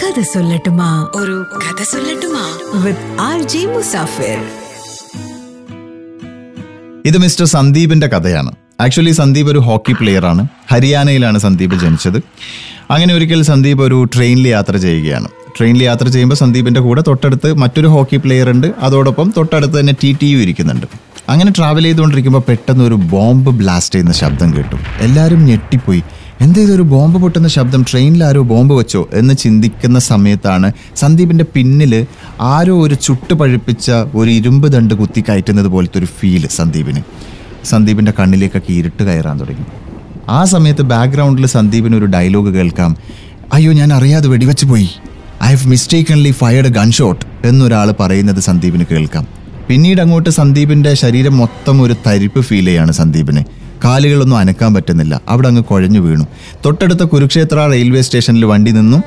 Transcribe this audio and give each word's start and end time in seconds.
കഥ 0.00 0.22
സൊല്ലട്ടുമാ. 0.22 1.08
ഒരു 1.14 1.46
കഥ 1.56 1.82
സൊല്ലട്ടുമാ. 1.82 2.58
With 2.84 3.20
R 3.20 3.42
J 3.42 3.66
Musafir. 3.66 4.38
ഇത് 7.06 7.18
മിസ്റ്റർ 7.18 7.46
സന്ദീപിന്റെ 7.46 8.06
കഥയാണ്. 8.06 8.52
ആക്ച്വലി 8.80 9.10
സന്ദീപ് 9.10 9.50
ഒരു 9.50 9.58
ഹോക്കി 9.58 9.92
പ്ലെയർ 9.92 10.26
ആണ്. 10.26 10.46
ഹരിയാനയിലാണ് 10.70 11.38
സന്ദീപ് 11.38 11.74
ജനിച്ചത്. 11.74 12.16
അങ്ങനെ 12.90 13.14
ഒരിക്കൽ 13.14 13.42
സന്ദീപ് 13.42 13.82
ഒരു 13.82 14.06
ട്രെയിനിൽ 14.14 14.48
യാത്ര 14.48 14.76
ചെയ്യുകയാണ്. 14.76 15.28
ട്രെയിനിൽ 15.58 15.82
യാത്ര 15.82 16.08
ചെയ്യുമ്പോൾ 16.08 16.36
സന്ദീപിന്റെ 16.36 16.80
കൂടെ 16.80 17.02
തൊട്ടടുത്ത് 17.06 17.54
മറ്റൊരു 17.54 17.86
ഹോക്കി 17.86 18.16
പ്ലെയർ 18.16 18.50
ഉണ്ട്. 18.50 18.66
അതോടൊപ്പം 18.78 19.34
തൊട്ടടുത്ത് 19.36 19.80
തന്നെ 19.80 19.94
ടി 20.02 20.16
ടി 20.22 20.26
യു 20.26 20.38
ഇരിക്കുന്നുണ്ട്. 20.38 20.86
അങ്ങനെ 21.28 21.52
ട്രാവൽ 21.56 21.82
ചെയ്തുകൊണ്ടിരിക്കുമ്പോൾ 21.82 22.42
പെട്ടെന്ന് 22.48 22.84
ഒരു 22.84 22.94
ബോംബ് 22.94 23.50
ബ്ലാസ്റ്റ് 23.50 23.94
ചെയ്യുന്ന 23.94 24.12
ശബ്ദം 24.12 24.56
കേട്ടു. 24.56 24.76
എല്ലാവരും 24.98 25.44
ഞെട്ടിപ്പോയി. 25.44 26.02
എന്താ 26.40 26.60
ഇതൊരു 26.60 26.82
ബോംബ് 26.82 27.18
പൊട്ടുന്ന 27.22 27.48
ശബ്ദം? 27.48 27.84
ട്രെയിനിൽ 27.90 28.24
ആരോ 28.24 28.42
ബോംബ് 28.42 28.74
വെച്ചോ 28.74 29.08
എന്ന് 29.12 29.34
ചിന്തിക്കുന്ന 29.34 29.98
സമയത്താണ് 29.98 30.72
സന്ദീപിന്റെ 30.96 31.44
പിന്നിൽ 31.54 32.06
ആരോ 32.40 32.82
ഒരു 32.82 32.94
ചുട്ട് 32.94 33.34
പഴുപ്പിച്ച 33.34 33.90
ഒരു 33.90 34.30
ഇരുമ്പ് 34.30 34.68
ദണ്ട് 34.68 34.94
കുത്തി 34.94 35.24
കയറ്റുന്നത് 35.28 35.66
പോലത്തെ 35.66 35.98
ഒരു 35.98 36.06
ഫീൽ 36.06 36.46
സന്ദീപിന്. 36.46 37.02
സന്ദീപിന്റെ 37.64 38.12
കണ്ണിലേക്കൊക്കെ 38.18 38.72
ഇരുട്ട് 38.72 39.02
കയറാൻ 39.02 39.40
തുടങ്ങി. 39.40 39.64
ആ 40.28 40.44
സമയത്ത് 40.44 40.82
ബാക്ക്ഗ്രൗണ്ടിൽ 40.82 41.46
സന്ദീപിന് 41.46 41.96
ഒരു 41.96 42.04
ഡയലോഗ് 42.04 42.54
കേൾക്കാം. 42.54 42.96
അയ്യോ 43.52 43.72
ഞാൻ 43.72 43.92
അറിയാതെ 43.92 44.28
വെടിവെച്ച് 44.28 44.66
പോയി. 44.66 44.88
I 45.44 45.54
have 45.54 45.68
mistakenly 45.68 46.30
fired 46.30 46.68
gun 46.68 46.90
shot 46.90 47.46
എന്നൊരാൾ 47.46 47.94
പറയുന്നത് 48.00 48.40
സന്ദീപിന് 48.40 48.84
കേൾക്കാം. 48.90 49.26
പിന്നീട് 49.68 50.00
അങ്ങോട്ട് 50.00 50.30
സന്ദീപിന്റെ 50.30 50.94
ശരീരം 50.94 51.36
മൊത്തം 51.36 51.82
ഒരു 51.82 51.94
തരിപ്പ് 52.06 52.40
ഫീൽ 52.40 52.64
ചെയ്യാണ് 52.64 52.92
സന്ദീപിന്. 52.92 53.59
കാലുകളൊന്നും 53.84 54.38
അനക്കാൻ 54.38 54.74
പറ്റുന്നില്ല. 54.74 55.20
അവിടെ 55.28 55.48
അങ്ങ് 55.48 55.62
കുഴഞ്ഞു 55.70 56.00
വീണു. 56.00 56.24
തൊട്ടടുത്ത 56.64 57.02
കുരുക്ഷേത്ര 57.12 57.66
റെയിൽവേ 57.74 58.00
സ്റ്റേഷനിൽ 58.00 58.44
വണ്ടി 58.44 58.72
നിന്നു. 58.78 58.98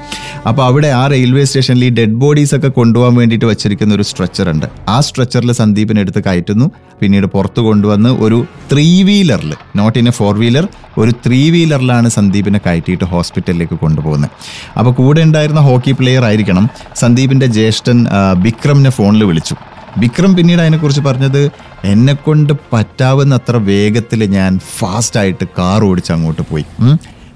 അപ്പോൾ 0.50 0.64
അവിടെ 0.70 0.90
ആ 1.02 1.08
റെയിൽവേ 1.14 1.44
സ്റ്റേഷനിൽ 1.44 1.86
ഈ 1.86 1.90
ഡെഡ് 1.90 2.18
ബോഡീസ് 2.24 2.56
ഒക്കെ 2.56 2.68
കൊണ്ടുപോകാൻ 2.68 3.16
വേണ്ടിയിട്ട് 3.16 3.46
വെച്ചിരിക്കുന്ന 3.46 3.96
ഒരു 3.96 4.06
സ്ട്രെച്ചർ 4.12 4.50
ഉണ്ട്. 4.54 4.68
ആ 4.90 5.00
സ്ട്രെച്ചറിൽ 5.00 5.52
സന്ദീപിനെ 5.52 6.02
എടുത്ത് 6.02 6.24
കയറ്റുന്നു. 6.28 6.68
പിന്നീട് 7.02 7.26
പുറത്ത് 7.26 7.60
കൊണ്ടുവന്ന് 7.60 8.10
ഒരു 8.26 8.46
three 8.72 9.04
വീലറിൽ 9.04 9.54
not 9.76 10.00
in 10.00 10.08
a 10.08 10.12
four 10.12 10.34
wheeler 10.38 10.68
ഒരു 10.98 11.12
ത്രീ 11.26 11.50
വീലറിലാണ് 11.50 12.10
സന്ദീപിനെ 12.10 12.60
കയറ്റിയിട്ട് 12.66 13.04
ഹോസ്പിറ്റലിലേക്ക് 13.04 13.78
കൊണ്ടുപോകുന്നത് 13.80 14.32
അപ്പോൾ 14.80 14.94
കൂടെ 14.94 15.22
ഉണ്ടായിരുന്ന 15.22 15.62
ഹോക്കി 15.62 15.92
പ്ലെയർ 15.92 16.24
ആയിരിക്കണം 16.24 16.70
സന്ദീപിന്റെ 16.96 17.46
ജ്യേഷ്ഠൻ 17.46 18.06
ബിക്രമിനെ 18.46 18.90
ഫോണിൽ 18.90 19.24
വിളിച്ചു. 19.24 19.56
വിക്രം 19.98 20.36
പിന്നീട് 20.36 20.62
അതിനെക്കുറിച്ച് 20.62 21.02
പറഞ്ഞത് 21.02 21.52
എന്നെ 21.84 22.14
കൊണ്ട് 22.14 22.54
പറ്റാവുന്ന 22.74 23.36
അത്ര 23.36 23.56
വേഗത്തിൽ 23.56 24.24
ഞാൻ 24.26 24.60
ഫാസ്റ്റായിട്ട് 24.78 25.46
കാർ 25.58 25.84
ഓടിച്ച് 25.84 26.12
അങ്ങോട്ട് 26.12 26.42
പോയി. 26.42 26.66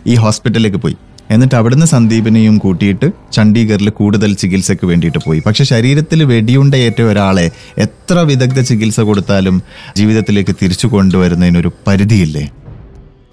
ഈ 0.07 0.15
ഹോസ്പിറ്റലിലേക്ക് 0.15 0.77
പോയി. 0.77 0.97
എന്നിട്ട് 1.31 1.55
അവിടുന്ന് 1.55 1.85
സന്ദീപിനെയും 1.85 2.57
കൂട്ടിയിട്ട് 2.57 3.11
ചണ്ഡീഗറിൽ 3.31 3.89
കൂടുതൽ 3.89 4.33
ചികിത്സയ്ക്ക് 4.33 4.85
വേണ്ടിയിട്ട് 4.85 5.17
പോയി. 5.17 5.39
പക്ഷെ 5.39 5.63
ശരീരത്തിൽ 5.63 6.23
വെടിയുണ്ടയേറ്റ 6.23 7.01
ഒരാളെ 7.01 7.51
എത്ര 7.77 8.19
വിദഗ്ധ 8.19 8.61
ചികിത്സ 8.61 8.99
കൊടുത്താലും 8.99 9.61
ജീവിതത്തിലേക്ക് 9.97 10.55
തിരിച്ചു 10.63 10.87
കൊണ്ടുവരുന്നതിനൊരു 10.87 11.71
പരിധിയില്ലേ? 11.87 12.51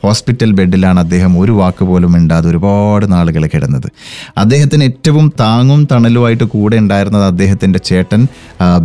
ഹോസ്പിറ്റൽ 0.04 0.50
ബെഡിലാണ് 0.58 0.98
അദ്ദേഹം 1.04 1.32
ഒരു 1.42 1.52
വാക്ക് 1.60 1.84
പോലും 1.90 2.12
മിണ്ടാതെ 2.12 2.48
ഒരുപാട് 2.52 3.06
നാളുകൾ 3.12 3.44
കിടന്നത്. 3.54 3.88
അദ്ദേഹത്തിന് 4.42 4.84
ഏറ്റവും 4.90 5.28
താങ്ങും 5.42 5.82
തണലുമായിട്ട് 5.92 6.46
കൂടെ 6.56 6.76
ഉണ്ടായിരുന്നത് 6.84 7.26
അദ്ദേഹത്തിന്റെ 7.32 7.80
ചേട്ടൻ 7.90 8.22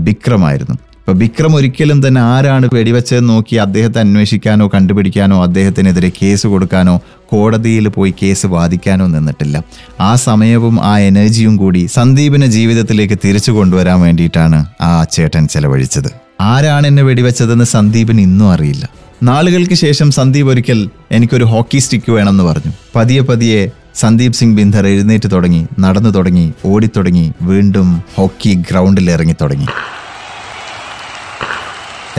ബിക്രമായിരുന്നു 0.08 0.78
അപ്പോൾ 1.00 1.18
ബിക്രം 1.22 1.54
ഒരിക്കലും 1.58 2.00
തന്നെ 2.06 2.22
ആരാണ് 2.32 2.66
വെടിവെച്ചതെന്ന് 2.74 3.32
നോക്കി 3.34 3.56
അദ്ദേഹത്തെ 3.64 4.00
അന്വേഷിക്കാനോ 4.00 4.66
കണ്ടുപിടിക്കാനോ 4.74 5.38
അദ്ദേഹത്തിനെതിരെ 5.46 6.10
കേസ് 6.20 6.48
കൊടുക്കാനോ 6.48 6.94
കോടതിയിൽ 7.32 7.86
പോയി 7.96 8.12
കേസ് 8.22 8.48
വാദിക്കാനോ 8.54 9.06
നിന്നിട്ടില്ല. 9.16 9.58
ആ 10.02 10.12
സമയവും 10.28 10.76
ആ 10.92 10.94
എനർജിയും 11.10 11.56
കൂടി 11.58 11.82
സന്ദീപിനെ 11.98 12.48
ജീവിതത്തിലേക്ക് 12.58 13.18
തിരിച്ചു 13.26 13.52
കൊണ്ടുവരാൻ 13.52 14.00
വേണ്ടിയിട്ടാണ് 14.06 14.60
ആ 14.82 14.92
ചേട്ടൻ 15.16 15.48
ചെലവഴിച്ചത്. 15.54 16.10
ആരാണ് 16.52 16.88
എന്നെ 16.88 17.04
വെടിവെച്ചതെന്ന് 17.04 17.68
സന്ദീപിന് 17.76 18.22
ഇന്നും 18.22 18.50
അറിയില്ല. 18.52 18.86
നാളുകൾക്ക് 19.24 19.74
ശേഷം 19.74 20.12
സന്ദീപ് 20.12 20.50
ഒരിക്കൽ 20.50 20.90
എനിക്കൊരു 21.12 21.44
ഹോക്കി 21.44 21.78
സ്റ്റിക്ക് 21.78 22.12
വേണമെന്ന് 22.12 22.44
പറഞ്ഞു. 22.44 22.72
പതിയെ 22.96 23.22
പതിയെ 23.22 23.68
സന്ദീപ് 23.96 24.34
സിംഗ് 24.34 24.58
ബിന്ദർ 24.58 24.88
എഴുന്നേറ്റ് 24.88 25.32
തുടങ്ങി 25.32 25.68
നടന്നു 25.80 26.10
തുടങ്ങി 26.10 26.54
ഓടിത്തുടങ്ങി 26.66 27.32
വീണ്ടും 27.42 28.04
ഹോക്കി 28.16 28.54
ഗ്രൗണ്ടിൽ 28.72 29.12
ഇറങ്ങി 29.12 29.36
തുടങ്ങി. 29.42 29.66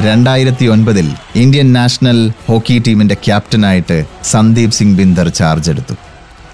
രണ്ടായിരത്തി 0.01 0.67
ഒൻപതിൽ 0.67 1.13
ഇന്ത്യൻ 1.37 1.73
നാഷണൽ 1.73 2.33
ഹോക്കി 2.49 2.83
ടീമിന്റെ 2.87 3.15
ക്യാപ്റ്റനായിട്ട് 3.15 4.05
സന്ദീപ് 4.25 4.73
സിംഗ് 4.73 4.99
ബിന്ദർ 4.99 5.29
ചാർജ് 5.29 5.71
എടുത്തു. 5.71 5.95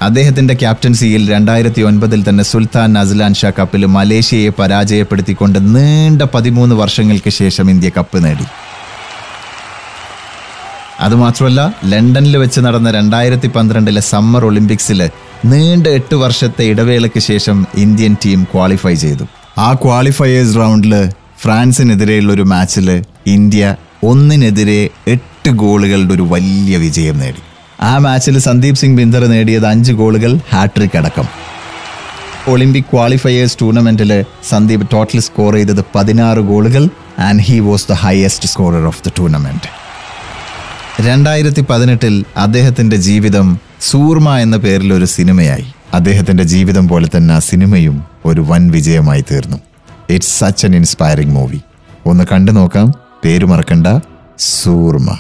അദ്ദേഹത്തിന്റെ 0.02 0.54
ക്യാപ്റ്റൻസിയിൽ 0.54 1.30
രണ്ടായിരത്തി 1.30 1.82
ഒൻപതിൽ 1.82 2.28
തന്നെ 2.28 2.44
സുൽത്താൻ 2.44 2.92
നസ്ലാൻ 2.92 3.34
ഷാ 3.34 3.50
കപ്പിൽ 3.50 3.86
മലേഷ്യയെ 3.86 4.48
പരാജയപ്പെടുത്തിക്കൊണ്ട് 4.48 5.76
നീണ്ട 5.76 6.22
പതിമൂന്ന് 6.22 6.74
വർഷങ്ങൾക്ക് 6.74 7.30
ശേഷം 7.30 7.70
ഇന്ത്യ 7.70 7.90
കപ്പ് 7.98 8.24
നേടി. 8.24 8.44
അതുമാത്രമല്ല 11.00 11.74
ലണ്ടനിൽ 11.84 12.36
വെച്ച് 12.36 12.60
നടന്ന 12.60 12.90
രണ്ടായിരത്തി 12.90 13.50
പന്ത്രണ്ടിലെ 13.56 14.00
സമ്മർ 14.00 14.44
ഒളിമ്പിക്സിൽ 14.44 15.10
നീണ്ട 15.44 15.86
എട്ട് 15.86 16.14
വർഷത്തെ 16.14 16.64
ഇടവേളയ്ക്ക് 16.64 17.20
ശേഷം 17.20 17.66
ഇന്ത്യൻ 17.76 18.16
ടീം 18.26 18.44
ക്വാളിഫൈ 18.44 18.94
ചെയ്തു. 18.94 19.24
ആ 19.58 19.72
ക്വാളിഫയേഴ്സ് 19.72 20.56
റൗണ്ടിൽ 20.56 21.10
ഫ്രാൻസിനെതിരെയുള്ള 21.40 22.32
ഒരു 22.32 22.42
മാച്ചിൽ 22.42 23.04
ഇന്ത്യ 23.26 23.76
ഒന്നിനെതിരെ 24.04 24.90
എട്ട് 25.08 25.50
ഗോളുകളുടെ 25.50 26.14
ഒരു 26.14 26.22
വലിയ 26.22 26.76
വിജയം 26.76 27.18
നേടി. 27.18 27.42
ആ 27.80 27.98
മാച്ചിൽ 27.98 28.38
സന്ദീപ് 28.38 28.76
സിംഗ് 28.76 28.96
ബിന്ദർ 28.96 29.26
നേടിയത് 29.26 29.66
അഞ്ച് 29.66 29.92
ഗോളുകൾ 29.92 30.38
ഹാട്രിക് 30.52 30.98
അടക്കം. 30.98 31.24
ഒളിമ്പിക് 32.48 32.84
ക്വാളിഫയേഴ്സ് 32.84 33.56
ടൂർണമെന്റിൽ 33.60 34.24
സന്ദീപ് 34.48 34.86
ടോട്ടൽ 34.92 35.20
സ്കോർ 35.20 35.54
ചെയ്തത് 35.54 35.84
പതിനാറ് 35.94 36.38
ഗോളുകൾ 36.38 36.88
and 37.18 37.42
he 37.42 37.58
was 37.58 37.88
the 37.88 37.92
highest 37.92 38.48
scorer 38.48 38.86
of 38.86 39.02
the 39.08 39.12
tournament. 39.18 39.85
രണ്ടായിരത്തി 41.00 41.60
പതിനെട്ടിൽ 41.60 42.24
അദ്ദേഹത്തിന്റെ 42.36 42.96
ജീവിതം 42.96 43.58
സൂർമ 43.80 44.36
എന്ന 44.36 44.56
പേരിൽ 44.56 44.94
ഒരു 44.94 45.04
സിനിമയായി. 45.04 45.64
അദ്ദേഹത്തിന്റെ 45.94 46.42
ജീവിതം 46.42 46.88
പോലെ 46.88 47.08
തന്നെ 47.16 47.34
ആ 47.34 47.38
സിനിമയും 47.38 48.04
ഒരു 48.24 48.40
വൻ 48.40 48.70
വിജയമായി 48.70 49.24
തീർന്നു. 49.32 49.56
It's 50.10 50.40
such 50.40 50.66
an 50.66 50.76
inspiring 50.76 51.32
movie 51.32 51.60
ഒന്ന് 52.06 52.24
കണ്ടു 52.32 52.52
നോക്കാം. 52.52 52.92
പേര് 53.24 53.44
മറക്കണ്ട. 53.44 53.86
സൂർമ. 54.38 55.18